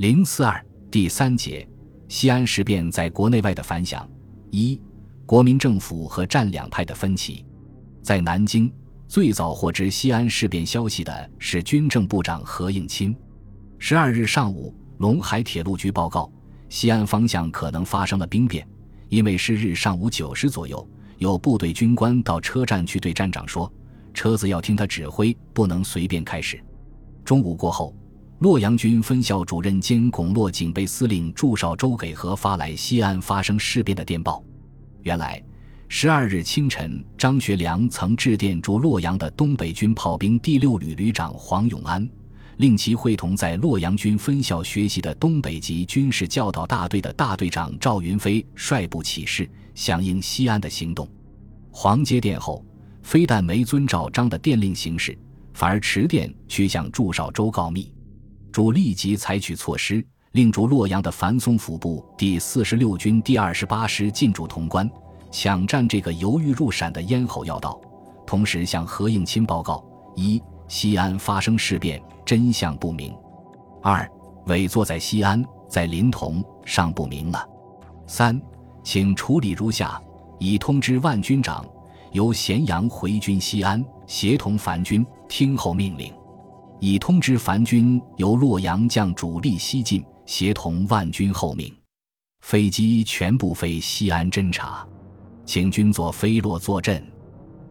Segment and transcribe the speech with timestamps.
[0.00, 1.68] 零四二第三节，
[2.08, 4.08] 西安事变在国内外的反响。
[4.50, 4.80] 一、
[5.26, 7.44] 国民政府和战两派的分歧。
[8.02, 8.72] 在南京，
[9.06, 13.14] 最早获知西安事变消息的是军政部长何应钦。
[13.78, 16.32] 十二日上午，陇海铁路局报告，
[16.70, 18.66] 西安方向可能发生了兵变，
[19.10, 20.88] 因为是日上午九时左右，
[21.18, 23.70] 有部队军官到车站去对站长说，
[24.14, 26.58] 车子要听他指挥，不能随便开始。
[27.22, 27.94] 中午过后。
[28.40, 34.42] 洛阳军分校主任兼巩洛警备司令祝绍周给何发来西安发生事变的电报。
[35.02, 35.42] 原来，
[35.88, 42.08] 十二日清晨，张学良曾致电驻洛阳的东北军炮兵第六旅旅长黄永安，
[42.56, 51.06] 令其会同在洛阳军分校学习的东北籍军事教导大队的大队长赵云飞率部起事，响应西安的行动。
[51.70, 52.64] 黄接电后，
[53.02, 55.14] 非但没遵照张的电令行事，
[55.52, 57.92] 反而持电去向祝绍周告密。
[58.52, 64.90] 主立即采取措施，令驻洛阳的樊松府部第四十六军第二十八师进驻潼关，
[65.30, 67.80] 抢占这个犹豫入陕的咽喉要道。
[68.26, 69.84] 同时向何应钦报告：
[70.16, 73.12] 一、西安发生事变，真相不明；
[73.82, 74.08] 二、
[74.46, 77.40] 委座在西安，在临潼尚不明了；
[78.06, 78.40] 三、
[78.82, 80.00] 请处理如下：
[80.38, 81.64] 已通知万军长，
[82.12, 86.12] 由咸阳回军西安，协同樊军听候命令。
[86.80, 91.70] 已通知樊军由洛阳将主力西进，协同万军候命。
[92.40, 94.86] 飞机全部飞西安侦察，
[95.44, 97.06] 请军座飞落坐镇。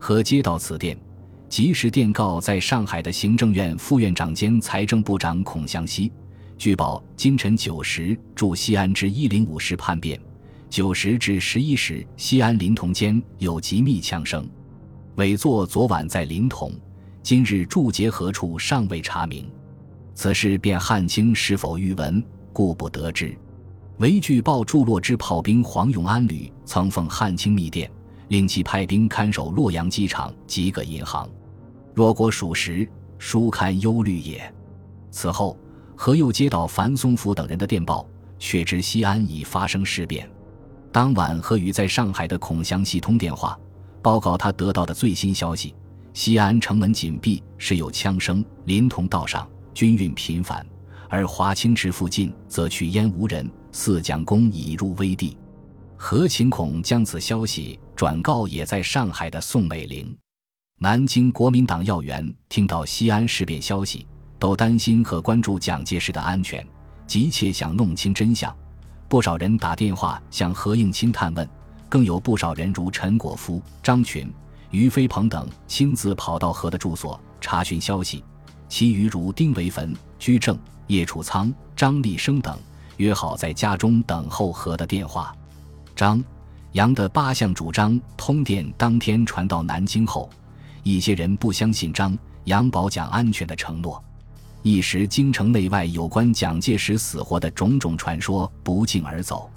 [0.00, 0.98] 和接到此电，
[1.48, 6.12] 及时电告在上海的行政院副院长兼财政部长孔祥熙。
[6.58, 10.20] 据报，今晨九时驻西安至一零五师叛变，
[10.68, 14.48] 九时至十一时西安临潼间有急密枪声。
[15.14, 16.72] 委座昨晚在临潼。
[17.26, 19.50] 今日驻节何处尚未查明，
[20.14, 23.36] 此事便汉卿是否预闻，故不得知。
[23.98, 27.90] 唯据报驻洛之炮兵黄永安旅曾奉汉卿密电，
[28.28, 31.28] 令其派兵看守洛阳机场及各银行。
[31.96, 32.88] 若果属实，
[33.18, 34.54] 殊堪忧虑也。
[35.10, 35.58] 此后，
[35.96, 38.08] 何又接到樊松甫等人的电报，
[38.38, 40.30] 却知西安已发生事变。
[40.92, 43.58] 当晚，何与在上海的孔祥熙通电话，
[44.00, 45.74] 报告他得到的最新消息。
[46.16, 50.66] 西安城门紧闭，时有枪声；临潼道上军运频繁，
[51.10, 53.46] 而华清池附近则去烟无人。
[53.70, 55.36] 四将公已入危地。
[55.94, 60.16] 何秦孔将此消息转告也在上海的宋美龄。
[60.78, 64.06] 南京国民党要员听到西安事变消息，
[64.38, 66.66] 都担心和关注蒋介石的安全，
[67.06, 68.56] 急切想弄清真相。
[69.06, 71.46] 不少人打电话向何应钦探问，
[71.90, 74.32] 更有不少人如陈果夫、张群。
[74.70, 78.22] 于飞鹏等亲自跑到何的住所查询消息，
[78.68, 82.58] 其余如丁维汾、居正、叶楚仓、张立生等
[82.96, 85.34] 约好在家中等候何的电话。
[85.94, 86.22] 张、
[86.72, 90.28] 杨的八项主张通电当天传到南京后，
[90.82, 94.02] 一些人不相信张、杨保蒋安全的承诺，
[94.62, 99.50] 一时京城内外有关蒋介石死活的种种传说不胫而走。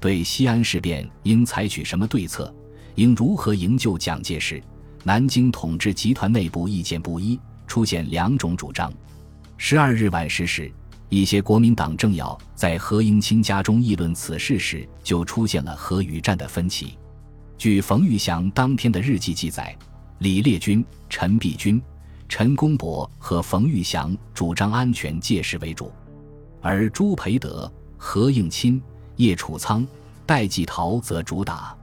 [0.00, 2.52] 对西安事变应采取什么对策？
[2.96, 4.62] 应如何营救蒋介石？
[5.04, 8.92] 南京统治集团内部意见不一，出现两种主张。
[9.56, 10.72] 十二日晚时时，
[11.08, 16.98] 一些国民党政要在何应钦家中议论此事时，就出现了何与战的分歧。
[17.56, 19.76] 据冯玉祥当天的日记记载，
[20.18, 21.80] 李烈钧、陈璧君、
[22.28, 25.92] 陈公博和冯玉祥主张安全介石为主，
[26.62, 28.82] 而朱培德、何应钦、
[29.16, 29.86] 叶楚仓、
[30.24, 31.76] 戴季陶则主打。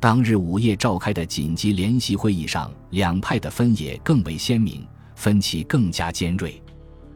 [0.00, 4.82] 当日午夜召开的紧急联席会议上，两派的分野更为鲜明，
[5.14, 6.60] 分歧更加尖锐。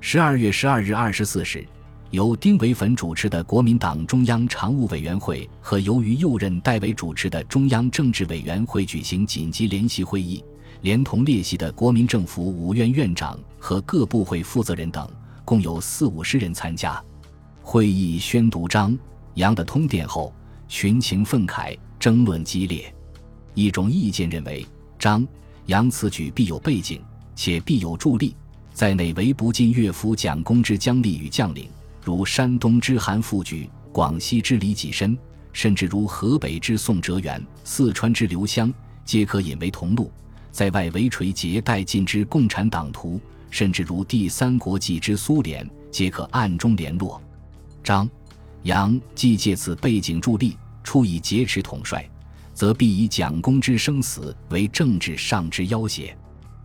[0.00, 1.62] 十二月十二日二十四时，
[2.10, 10.42] 由丁维汾主持的国民党中央常务委员会和由于右任戴维主持的中央政治委员会举行紧急联席会议，
[10.80, 15.06] 连同列席的国民政府五院院长和各部会负责人等，
[15.44, 16.98] 共有四五十人参加。
[17.60, 18.98] 会议宣读张
[19.34, 20.32] 杨的通电后，
[20.66, 21.76] 群情愤慨。
[22.00, 22.92] 争论激烈，
[23.52, 24.66] 一种意见认为
[24.98, 25.24] 张
[25.66, 27.02] 杨此举必有背景，
[27.36, 28.34] 且必有助力，
[28.72, 31.68] 在内为不尽岳父蒋公之将力与将领，
[32.02, 35.16] 如山东之韩复榘，广西之李济深，
[35.52, 38.72] 甚至如河北之宋哲元、四川之刘湘，
[39.04, 40.10] 皆可引为同路；
[40.50, 43.20] 在外为垂结带进之共产党徒，
[43.50, 47.20] 甚至如第三国际之苏联，皆可暗中联络。
[47.84, 48.08] 张
[48.62, 50.56] 杨既借此背景助力。
[50.90, 52.04] 出以劫持统帅，
[52.52, 56.12] 则必以蒋公之生死为政治上之要挟。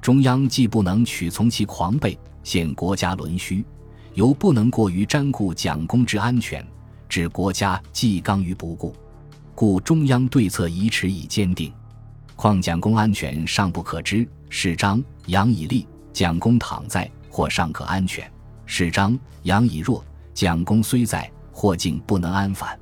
[0.00, 3.62] 中央既不能屈从其狂悖，陷国家沦虚，
[4.14, 6.66] 又不能过于瞻顾蒋公之安全，
[7.10, 8.96] 置国家既刚于不顾，
[9.54, 11.70] 故中央对策宜迟以坚定。
[12.36, 18.24] 况蒋公安全尚不可知，是张杨以立，蒋公躺在，或尚可安全；
[18.64, 20.02] 是张杨以弱，
[20.32, 22.80] 蒋公虽在，或竟不能安反。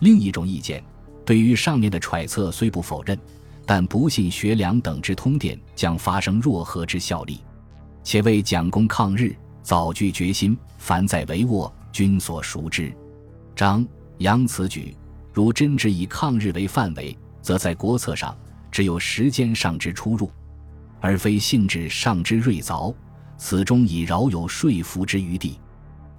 [0.00, 0.82] 另一种意见，
[1.24, 3.18] 对于上面的揣测虽不否认，
[3.64, 7.40] 但不信学良等之通电将发生若何之效力，
[8.02, 9.34] 且为蒋公抗日。
[9.62, 12.94] 早具决心，凡在帷幄，君所熟知。
[13.56, 13.84] 张
[14.18, 14.96] 杨此举，
[15.32, 18.36] 如真只以抗日为范围，则在国策上
[18.70, 20.30] 只有时间上之出入，
[21.00, 22.94] 而非性质上之锐凿。
[23.36, 25.58] 此中已饶有说服之余地。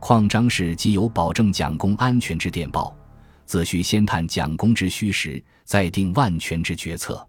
[0.02, 2.94] 况张氏既有保证蒋公安全之电报，
[3.48, 7.26] 自须先探蒋公之虚实，再定万全之决策。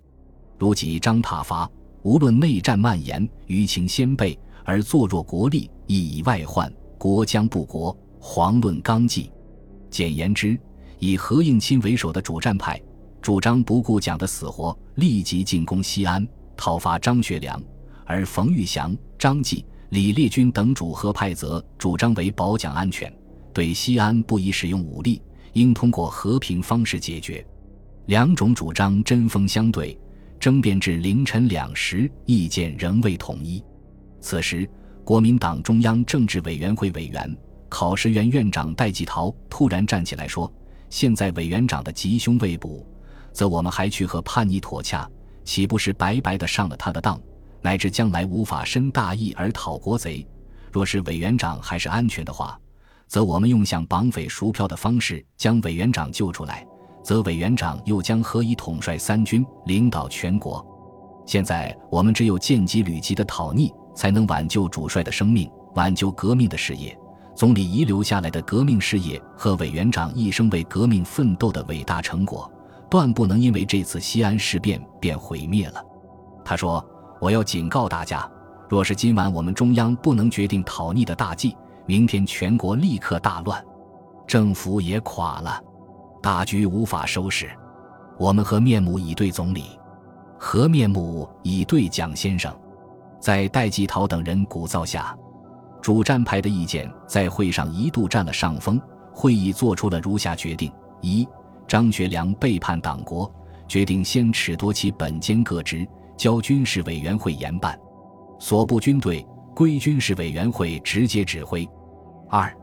[0.58, 1.70] 如己张挞伐，
[2.02, 4.36] 无论内战蔓延，舆情先备。
[4.64, 9.30] 而坐若国力，亦以外患，国将不国，遑论纲纪。
[9.88, 10.58] 简言之，
[10.98, 12.78] 以何应钦为首的主战派，
[13.22, 16.26] 主张不顾蒋的死活，立即进攻西安，
[16.56, 17.58] 讨伐张学良；
[18.04, 23.10] 而冯玉祥、张继、李烈钧等主和派则主张为保蒋安全，
[23.54, 25.22] 对西安不宜使用武力，
[25.52, 27.44] 应通过和平方式解决。
[28.06, 29.98] 两种主张针锋相对，
[30.40, 33.62] 争辩至凌晨两时，意见仍未统一。
[34.20, 34.68] 此时，
[35.04, 37.36] 国民党中央政治委员会委员、
[37.68, 40.52] 考试院院长戴季陶突然站起来说
[40.90, 42.86] ：“现在委员长的吉凶未卜，
[43.32, 45.08] 则我们还去和叛逆妥洽，
[45.44, 47.20] 岂不是白白的上了他的当？
[47.60, 50.26] 乃至将来无法伸大义而讨国贼。
[50.70, 52.58] 若是委员长还是安全的话，
[53.08, 56.64] 则我们用向绑匪赎票的方式将委员长救出来，
[57.02, 60.64] 则委员长又将何以统帅三军，领导全国？
[61.26, 66.96] 现在我们只有见机履机的讨逆。”才能挽救主帅的生命，挽救革命的事业。
[67.34, 72.48] 总理遗留下来的革命事业和委员长一生为革命奋斗的伟大成果，
[72.88, 75.84] 断不能因为这次西安事变便毁灭了。
[76.44, 76.84] 他说
[77.20, 78.30] ：“我要警告大家，
[78.68, 81.56] 若是今晚我们中央不能决定讨逆的大计，
[81.88, 83.64] 明天全国立刻大乱，
[84.26, 85.58] 政府也垮了，
[86.20, 87.50] 大局无法收拾。
[88.18, 89.80] 我们和面目以对总理，
[90.38, 92.54] 和面目以对蒋先生。”
[93.18, 95.16] 在戴季陶等人鼓噪下，
[95.80, 98.78] 主战派的意见在会上一度占了上风。
[99.14, 100.70] 会议作出了如下决定：
[101.00, 101.26] 一、
[101.66, 103.32] 张学良背叛党国，
[103.66, 105.88] 决定先褫夺其本兼各职，
[106.18, 107.80] 交军事委员会严办，
[108.38, 109.26] 所部军队
[109.56, 111.66] 归军事委员会直接指挥；
[112.30, 112.54] 二、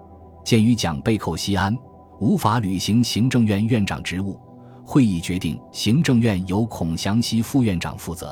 [0.43, 1.75] 鉴于蒋被扣西安，
[2.19, 4.39] 无法履行行政院院长职务，
[4.85, 8.27] 会议决定行政院由孔祥熙副院长负责；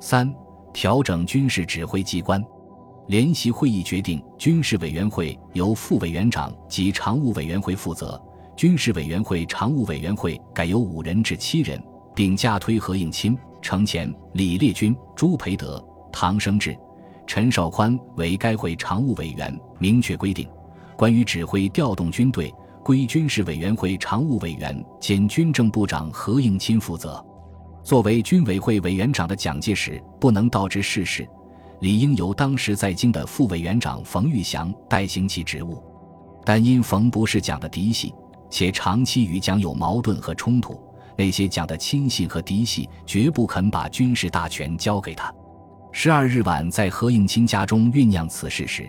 [0.00, 0.32] 三。
[0.72, 2.44] 调整军事指挥机关，
[3.06, 8.22] 联席会议决定，军事委员会由副委员长及常务委员会负责，
[8.54, 11.82] 军事委员会常务委员会改由五人至七人，
[12.14, 16.76] 并加推何应钦、程潜、李烈钧、朱培德、唐生智、
[17.26, 19.58] 陈绍宽为该会常务委员。
[19.78, 20.46] 明确规定，
[20.96, 22.52] 关于指挥调动军队，
[22.82, 27.22] 归军事委员会常务委员兼军政部长何应钦负责。
[27.84, 31.28] 作为军委会委员长的蒋介石不能倒置事实，
[31.80, 35.82] 理应由当时在京的副委员长冯玉祥代行其职务。
[36.44, 38.14] 但因冯不是蒋的嫡系，
[38.48, 40.80] 且长期与蒋有矛盾和冲突，
[41.16, 45.32] 那些蒋的亲信和嫡系绝不肯把军事大权交给他。
[45.92, 48.88] 十二日晚，在何应钦家中酝酿此事时，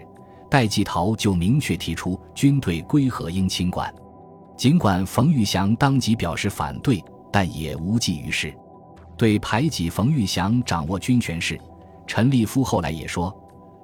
[0.49, 3.93] 戴季陶就明确提出军队归何应钦管。
[4.55, 8.53] 尽管冯玉祥当即表示反对，但也无济于事。
[9.15, 11.59] 对排挤冯玉祥掌握军权事，
[12.05, 13.35] 陈立夫后来也说：“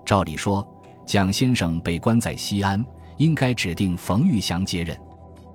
[0.05, 0.65] 照理说，
[1.05, 2.84] 蒋先生被关在西安，
[3.17, 4.98] 应该指定冯玉祥接任，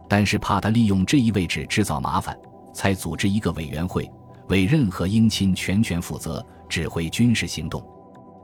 [0.08, 2.36] 但是怕他利用这一位置制造麻烦，
[2.72, 4.10] 才组织一个委员会，
[4.48, 7.82] 为任何应钦全权负责，指挥军事行动。”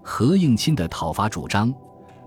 [0.02, 1.74] 何应钦的讨伐主张，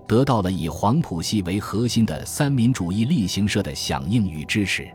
[0.08, 4.90] 得到了以黄埔系为核心的三民主义力行社的响应与支持。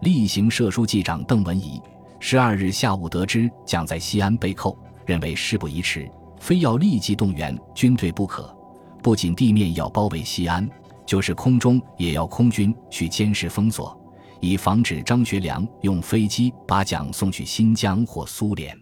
[0.00, 1.80] 力行社书记长邓文仪。
[2.20, 4.76] 十二日下午得知蒋在西安被扣，
[5.06, 8.52] 认为事不宜迟，非要立即动员军队不可。
[9.02, 10.68] 不仅地面要包围西安，
[11.06, 13.96] 就是空中也要空军去监视封锁，
[14.40, 18.76] 以防止张学良用飞机把蒋送去新疆或苏联。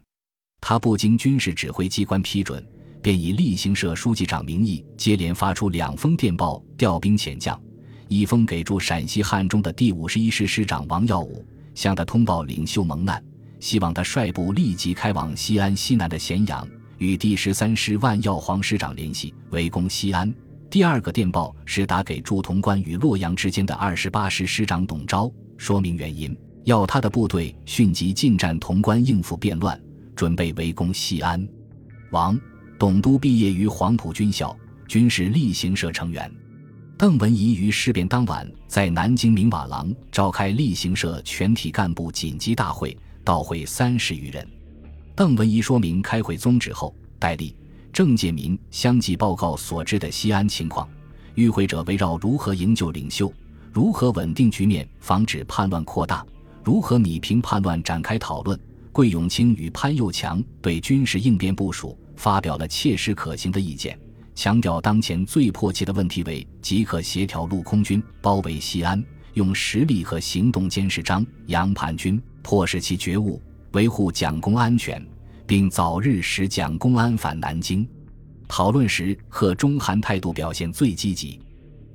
[0.61, 2.67] 他不经军事指挥机关批准，
[3.07, 7.57] 便以例行社书记长名义接连发出两封电报调兵遣将，
[8.09, 11.47] 一封给驻陕西汉中的第五十一师师长王耀武。
[11.73, 13.23] 向他通报领袖蒙难，
[13.61, 16.67] 希望他率部立即开往西安西南的咸阳，
[16.99, 20.35] 与第十三师万耀煌师长联系，围攻西安。
[20.69, 29.81] 第二个电报是打给驻潼关与洛阳之间的二十八师师长董钊，说明原因，要他的部队迅即进占潼关，应付变乱，
[30.17, 31.49] 准备围攻西安。
[32.11, 32.37] 王、
[32.78, 34.54] 董都毕业于黄埔军校，
[34.87, 36.30] 军事例行社成员。
[36.99, 44.47] 邓文仪于事变当晚在南京明瓦廊召开例行社全体干部紧急大会，到会三十余人。
[45.14, 47.54] 邓文仪说明开会宗旨后，戴笠。
[47.92, 50.87] 郑介民相继报告所知的西安情况，
[51.35, 53.33] 与会者围绕如何营救领袖、
[53.73, 56.23] 如何稳定局面、防止叛乱扩大、
[56.62, 58.61] 如何弭平叛乱展开讨论。
[58.92, 63.99] 桂永清与潘佑强对军事应变部署发表了切实可行的意见，
[64.35, 69.03] 强调当前最迫切的问题为即刻协调陆空军包围西安，
[69.35, 73.41] 用实力和行动监视张杨叛军，迫使其觉悟，
[73.73, 75.01] 维护蒋公安全。
[75.47, 77.87] 并早日使蒋公安返南京。
[78.49, 81.41] 讨论时，贺中韩态度表现最积极。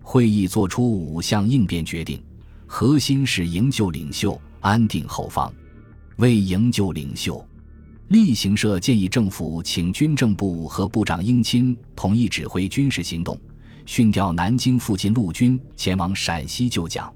[0.01, 2.23] 会议作出五项应变决定，
[2.65, 5.53] 核心是营救领袖、安定后方。
[6.15, 7.45] 为营救领袖，
[8.11, 13.39] 例行社建议政府请军政部和部长英钦同意指挥军事行动，
[13.85, 17.09] 训调南京附近陆军前往陕西救蒋。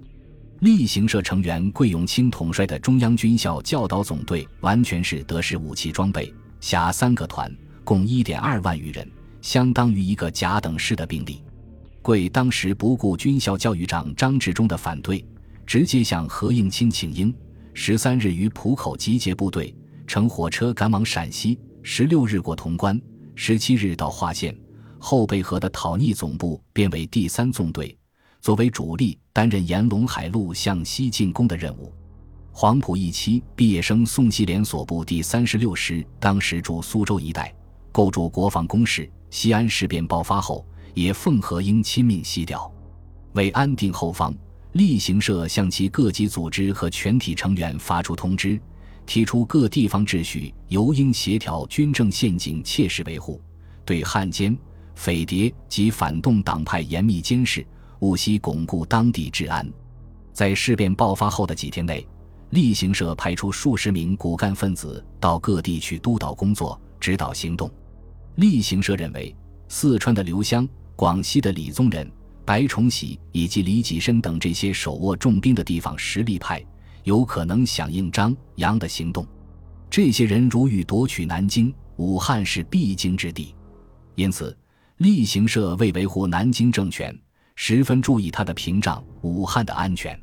[0.59, 9.05] 例行社成员桂永清统帅的中央军校教导总队完全是德式武器装备，辖三个团，共一点二万余人，
[9.41, 11.43] 相当于一个甲等师的兵力。
[12.01, 15.25] 桂当时不顾军校教育长张治中的反对，
[15.65, 17.35] 直接向何应钦请缨，
[17.73, 19.75] 十三日于浦口集结部队，
[20.15, 22.97] 乘火车赶往陕西，十六日过潼关，
[23.35, 24.57] 十七日到华县，
[24.97, 27.93] 后备河的讨逆总部变为第三纵队。
[28.39, 31.93] 作为主力，担任沿陇海路向西进攻的任务。
[32.53, 37.53] 黄埔一期毕业生宋希濂所部第三十六师当时驻苏州一带，
[37.91, 39.11] 构筑国防工事。
[39.29, 42.73] 西安事变爆发后，也奉何应亲命西调。
[43.33, 44.33] 为安定后方，
[44.71, 48.57] 例行社向其各级组织和全体成员发出通知，
[49.05, 53.41] 提出各地方秩序尤应协调军政陷阱切实维护，
[53.85, 54.57] 对汉奸、
[54.95, 57.65] 匪谍及反动党派严密监视。
[58.01, 59.67] 务希巩固当地治安。
[60.33, 62.05] 在事变爆发后的几天内，
[62.49, 67.71] 例行社派出数十名骨干分子到各地去督导工作、指导行动。
[68.35, 69.33] 例行社认为，
[69.69, 72.11] 四川的刘湘、广西的李宗仁、
[72.43, 76.63] 白崇禧以及李济深等这些手握重兵的地方实力派，
[77.05, 79.25] 有可能响应张杨的行动。
[79.89, 83.55] 这些人如欲夺取南京、武汉是必经之地，
[84.15, 84.55] 因此，
[84.97, 87.17] 例行社为维护南京政权。
[87.57, 90.19] 十分注意他的屏障武汉的安全。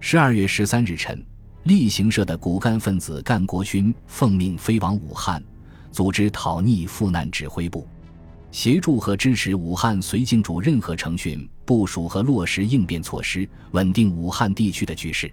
[0.00, 1.24] 十二月十三日晨，
[1.62, 5.40] 例行社的骨干分子干国勋奉命飞往武汉，
[5.92, 7.86] 组织讨逆赴难指挥部，
[8.50, 15.32] 协助和支持武汉绥靖主任何程训部署和落实应变措施，稳定武汉地区的局势。